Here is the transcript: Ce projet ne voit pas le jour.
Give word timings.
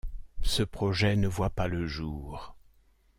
Ce 0.41 0.63
projet 0.63 1.15
ne 1.15 1.27
voit 1.27 1.51
pas 1.51 1.67
le 1.67 1.85
jour. 1.85 2.55